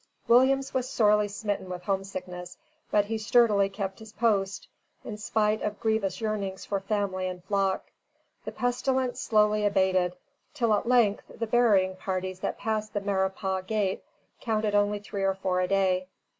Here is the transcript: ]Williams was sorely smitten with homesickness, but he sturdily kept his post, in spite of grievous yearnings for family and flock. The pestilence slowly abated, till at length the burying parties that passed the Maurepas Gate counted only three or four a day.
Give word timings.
]Williams 0.27 0.73
was 0.73 0.89
sorely 0.89 1.27
smitten 1.27 1.69
with 1.69 1.83
homesickness, 1.83 2.57
but 2.89 3.05
he 3.05 3.19
sturdily 3.19 3.69
kept 3.69 3.99
his 3.99 4.11
post, 4.13 4.67
in 5.03 5.15
spite 5.15 5.61
of 5.61 5.79
grievous 5.79 6.19
yearnings 6.19 6.65
for 6.65 6.79
family 6.79 7.27
and 7.27 7.43
flock. 7.43 7.91
The 8.43 8.51
pestilence 8.51 9.19
slowly 9.21 9.63
abated, 9.63 10.15
till 10.55 10.73
at 10.73 10.87
length 10.89 11.21
the 11.29 11.45
burying 11.45 11.97
parties 11.97 12.39
that 12.39 12.57
passed 12.57 12.95
the 12.95 13.01
Maurepas 13.01 13.61
Gate 13.67 14.03
counted 14.39 14.73
only 14.73 14.97
three 14.97 15.21
or 15.21 15.35
four 15.35 15.61
a 15.61 15.67
day. 15.67 16.07